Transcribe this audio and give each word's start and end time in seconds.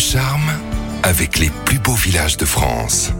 charme 0.00 0.50
avec 1.02 1.38
les 1.38 1.50
plus 1.66 1.78
beaux 1.78 1.94
villages 1.94 2.38
de 2.38 2.46
France. 2.46 3.12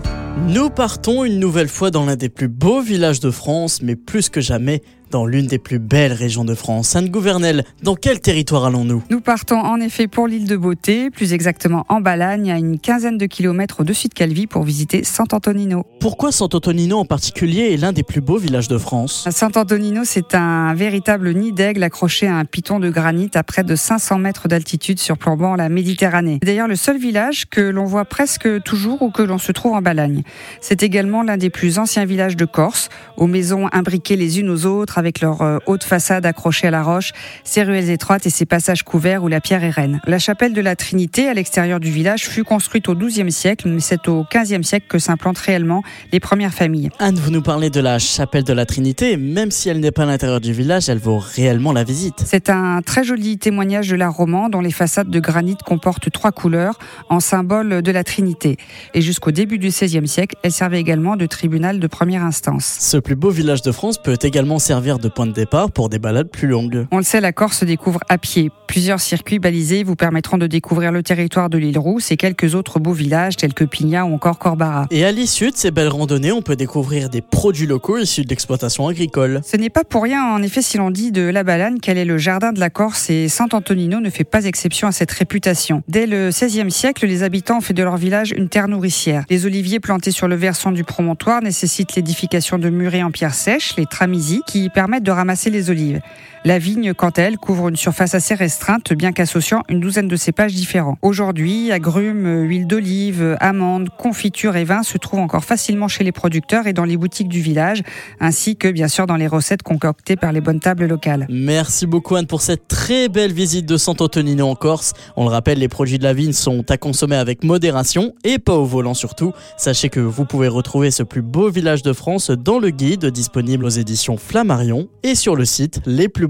Nous 0.49 0.71
partons 0.71 1.25
une 1.25 1.39
nouvelle 1.39 1.69
fois 1.69 1.91
dans 1.91 2.07
l'un 2.07 2.17
des 2.17 2.31
plus 2.31 2.49
beaux 2.49 2.81
villages 2.81 3.21
de 3.21 3.31
France, 3.31 3.83
mais 3.83 3.97
plus 3.97 4.31
que 4.31 4.41
jamais 4.41 4.81
dans 5.11 5.27
l'une 5.27 5.47
des 5.47 5.59
plus 5.59 5.79
belles 5.79 6.13
régions 6.13 6.45
de 6.45 6.55
France. 6.55 6.89
Sainte-Gouvernelle, 6.89 7.65
dans 7.83 7.95
quel 7.95 8.21
territoire 8.21 8.65
allons-nous? 8.65 9.03
Nous 9.11 9.21
partons 9.21 9.59
en 9.59 9.81
effet 9.81 10.07
pour 10.07 10.29
l'île 10.29 10.47
de 10.47 10.57
Beauté, 10.57 11.11
plus 11.11 11.33
exactement 11.33 11.85
en 11.89 12.01
Balagne, 12.01 12.51
à 12.51 12.59
une 12.59 12.79
quinzaine 12.79 13.19
de 13.19 13.27
kilomètres 13.27 13.81
au-dessus 13.81 14.09
de 14.09 14.15
Calvi 14.15 14.47
pour 14.47 14.63
visiter 14.63 15.05
Sant'Antonino. 15.05 15.85
Pourquoi 16.01 16.33
Sant'Antonino 16.33 16.99
en 16.99 17.05
particulier 17.05 17.73
est 17.73 17.77
l'un 17.77 17.93
des 17.93 18.03
plus 18.03 18.21
beaux 18.21 18.39
villages 18.39 18.69
de 18.69 18.79
France? 18.79 19.29
Sant'Antonino, 19.31 20.03
c'est 20.05 20.35
un 20.35 20.75
véritable 20.75 21.33
nid 21.35 21.53
d'aigle 21.53 21.83
accroché 21.83 22.27
à 22.27 22.37
un 22.37 22.45
piton 22.45 22.79
de 22.79 22.91
granit 22.91 23.31
à 23.35 23.43
près 23.43 23.65
de 23.65 23.75
500 23.75 24.19
mètres 24.19 24.49
d'altitude 24.49 24.99
surplombant 24.99 25.57
la 25.57 25.69
Méditerranée. 25.69 26.39
C'est 26.43 26.47
d'ailleurs 26.47 26.69
le 26.69 26.77
seul 26.77 26.99
village 26.99 27.49
que 27.49 27.61
l'on 27.61 27.85
voit 27.85 28.05
presque 28.05 28.63
toujours 28.63 29.03
ou 29.03 29.11
que 29.11 29.23
l'on 29.23 29.39
se 29.39 29.53
trouve 29.53 29.73
en 29.73 29.83
Balagne. 29.83 30.23
C'est 30.61 30.83
également 30.83 31.23
l'un 31.23 31.37
des 31.37 31.51
plus 31.51 31.79
anciens 31.79 32.05
villages 32.05 32.37
de 32.37 32.45
Corse, 32.45 32.89
aux 33.17 33.27
maisons 33.27 33.69
imbriquées 33.73 34.17
les 34.17 34.41
unes 34.41 34.51
aux 34.51 34.67
autres 34.67 34.99
avec 35.01 35.21
leurs 35.21 35.43
euh, 35.43 35.59
hautes 35.67 35.83
façades 35.83 36.25
accrochées 36.25 36.69
à 36.69 36.71
la 36.71 36.85
roche, 36.85 37.11
ses 37.43 37.65
ruelles 37.65 37.91
étroites 37.91 38.27
et 38.27 38.31
ses 38.31 38.47
passages 38.47 38.85
couverts 38.85 39.25
où 39.25 39.29
la 39.29 39.41
pierre 39.41 39.65
est 39.65 39.71
reine. 39.71 40.01
La 40.07 40.21
chapelle 40.21 40.53
de 40.53 40.61
la 40.61 40.77
Trinité, 40.77 41.29
à 41.29 41.35
l'extérieur 41.35 41.81
du 41.81 41.91
village, 41.91 42.29
fut 42.29 42.45
construite 42.45 42.89
au 42.89 42.95
XIIe 42.95 43.33
siècle, 43.33 43.69
mais 43.69 43.81
c'est 43.81 44.07
au 44.07 44.25
XVe 44.33 44.63
siècle 44.63 44.87
que 44.89 44.99
s'implantent 44.99 45.39
réellement 45.39 45.83
les 46.13 46.21
premières 46.21 46.55
familles. 46.55 46.91
Anne, 47.01 47.17
vous 47.17 47.31
nous 47.31 47.43
parlez 47.43 47.71
de 47.71 47.81
la 47.81 47.99
chapelle 47.99 48.45
de 48.45 48.53
la 48.53 48.67
Trinité, 48.67 49.17
même 49.17 49.51
si 49.51 49.69
elle 49.69 49.81
n'est 49.81 49.91
pas 49.91 50.05
à 50.05 50.07
l'intérieur 50.07 50.41
du 50.41 50.53
village, 50.53 50.89
elle 50.89 50.99
vaut 50.99 51.19
réellement 51.19 51.73
la 51.73 51.83
visite. 51.85 52.23
C'est 52.27 52.51
un 52.51 52.83
très 52.83 53.03
joli 53.03 53.39
témoignage 53.39 53.89
de 53.89 53.97
l'art 53.97 54.15
roman 54.15 54.49
dont 54.49 54.61
les 54.61 54.71
façades 54.71 55.11
de 55.11 55.21
granit 55.21 55.57
comportent 55.65 56.11
trois 56.11 56.33
couleurs 56.33 56.79
en 57.09 57.21
symbole 57.21 57.83
de 57.83 57.91
la 57.91 58.05
Trinité. 58.05 58.57
Et 58.95 59.01
jusqu'au 59.01 59.31
début 59.31 59.59
du 59.59 59.69
XVIe 59.69 60.07
siècle, 60.07 60.37
elle 60.43 60.53
servait 60.53 60.81
également 60.81 61.17
de 61.17 61.27
tribunal 61.27 61.81
de 61.81 61.87
première 61.87 62.25
instance. 62.25 62.77
Ce 62.81 62.97
plus 62.97 63.17
beau 63.17 63.31
village 63.31 63.63
de 63.63 63.73
France 63.73 63.99
peut 63.99 64.19
également 64.23 64.59
servir 64.59 64.90
de 64.99 65.09
point 65.09 65.27
de 65.27 65.33
départ 65.33 65.71
pour 65.71 65.89
des 65.89 65.99
balades 65.99 66.31
plus 66.31 66.49
longues. 66.49 66.87
On 66.91 66.99
le 66.99 67.03
sait, 67.03 67.21
la 67.21 67.33
Corse 67.33 67.59
se 67.59 67.65
découvre 67.65 68.01
à 68.09 68.19
pied. 68.19 68.51
Plusieurs 68.71 69.01
circuits 69.01 69.41
balisés 69.41 69.83
vous 69.83 69.97
permettront 69.97 70.39
de 70.39 70.47
découvrir 70.47 70.93
le 70.93 71.03
territoire 71.03 71.51
de 71.51 71.59
l'île 71.59 71.77
Rousse 71.77 72.13
et 72.13 72.17
quelques 72.17 72.55
autres 72.55 72.79
beaux 72.79 72.93
villages 72.93 73.35
tels 73.35 73.53
que 73.53 73.65
Pigna 73.65 74.07
ou 74.07 74.15
encore 74.15 74.39
Corbara. 74.39 74.87
Et 74.93 75.05
à 75.05 75.11
l'issue 75.11 75.51
de 75.51 75.57
ces 75.57 75.73
belles 75.73 75.89
randonnées, 75.89 76.31
on 76.31 76.41
peut 76.41 76.55
découvrir 76.55 77.09
des 77.09 77.21
produits 77.21 77.67
locaux 77.67 77.99
issus 77.99 78.23
de 78.23 78.29
l'exploitation 78.29 78.87
agricole. 78.87 79.41
Ce 79.45 79.57
n'est 79.57 79.71
pas 79.71 79.83
pour 79.83 80.05
rien, 80.05 80.25
en 80.25 80.41
effet, 80.41 80.63
si 80.63 80.79
l'on 80.79 80.93
dit 80.93 81.11
de 81.11 81.23
La 81.23 81.43
Balane 81.43 81.81
qu'elle 81.81 81.99
est 81.99 82.05
le 82.05 82.17
jardin 82.17 82.53
de 82.53 82.61
la 82.61 82.71
Corse 82.71 83.11
et 83.11 83.29
Saint-Antonino 83.29 83.99
ne 83.99 84.09
fait 84.09 84.23
pas 84.23 84.45
exception 84.45 84.87
à 84.87 84.93
cette 84.93 85.11
réputation. 85.11 85.83
Dès 85.89 86.07
le 86.07 86.29
XVIe 86.29 86.71
siècle, 86.71 87.07
les 87.07 87.25
habitants 87.25 87.59
ont 87.59 87.63
fait 87.63 87.75
de 87.75 87.83
leur 87.83 87.97
village 87.97 88.33
une 88.37 88.49
terre 88.49 88.69
nourricière. 88.69 89.25
Les 89.31 89.47
oliviers 89.47 89.81
plantés 89.81 90.13
sur 90.13 90.29
le 90.29 90.37
versant 90.37 90.71
du 90.71 90.85
promontoire 90.85 91.43
nécessitent 91.43 91.97
l'édification 91.97 92.57
de 92.57 92.71
murets 92.71 93.03
en 93.03 93.11
pierre 93.11 93.35
sèche, 93.35 93.75
les 93.77 93.87
tramisies, 93.87 94.43
qui 94.47 94.69
permettent 94.69 95.03
de 95.03 95.11
ramasser 95.11 95.51
les 95.51 95.71
olives. 95.71 96.01
La 96.45 96.59
vigne, 96.59 96.95
quant 96.95 97.11
à 97.11 97.23
elle, 97.23 97.37
couvre 97.37 97.69
une 97.69 97.77
surface 97.77 98.15
assez 98.15 98.35
restreinte, 98.35 98.60
bien 98.97 99.13
qu'associant 99.13 99.63
une 99.69 99.81
douzaine 99.81 100.09
de 100.09 100.17
cépages 100.17 100.55
différents. 100.55 100.97
Aujourd'hui, 101.03 101.73
agrumes, 101.73 102.43
huile 102.43 102.67
d'olive, 102.67 103.37
amandes, 103.41 103.89
confitures 103.99 104.57
et 104.57 104.65
vins 104.65 104.83
se 104.83 104.99
trouvent 104.99 105.21
encore 105.21 105.45
facilement 105.45 105.89
chez 105.89 106.05
les 106.05 106.13
producteurs 106.13 106.67
et 106.67 106.73
dans 106.73 106.85
les 106.85 106.97
boutiques 106.97 107.29
du 107.29 107.41
village, 107.41 107.83
ainsi 108.21 108.57
que 108.57 108.69
bien 108.69 108.89
sûr 108.89 109.07
dans 109.07 109.17
les 109.17 109.27
recettes 109.27 109.63
concoctées 109.63 110.17
par 110.17 110.33
les 110.33 110.41
bonnes 110.41 110.61
tables 110.61 110.87
locales. 110.87 111.27
Merci 111.29 111.87
beaucoup 111.87 112.17
Anne 112.17 112.27
pour 112.27 112.43
cette 112.43 112.69
très 112.69 113.09
belle 113.09 113.33
visite 113.33 113.67
de 113.67 113.77
Sant'Antonino 113.77 114.47
en 114.47 114.55
Corse. 114.55 114.93
On 115.17 115.25
le 115.25 115.31
rappelle, 115.31 115.59
les 115.59 115.69
produits 115.69 115.99
de 115.99 116.05
la 116.05 116.13
vigne 116.13 116.33
sont 116.33 116.71
à 116.71 116.77
consommer 116.77 117.17
avec 117.17 117.45
modération 117.45 118.15
et 118.25 118.39
pas 118.39 118.55
au 118.55 118.65
volant 118.65 118.95
surtout. 118.95 119.33
Sachez 119.57 119.89
que 119.89 120.01
vous 120.01 120.25
pouvez 120.25 120.49
retrouver 120.49 120.91
ce 120.91 121.03
plus 121.03 121.23
beau 121.23 121.51
village 121.51 121.83
de 121.83 121.93
France 121.93 122.31
dans 122.31 122.59
le 122.59 122.71
guide 122.71 123.07
disponible 123.07 123.65
aux 123.65 123.69
éditions 123.69 124.17
Flammarion 124.17 124.89
et 125.03 125.15
sur 125.15 125.37
le 125.37 125.45
site 125.45 125.81
les 125.87 126.09
plus 126.09 126.29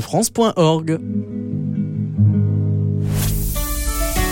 France.org. 0.00 0.98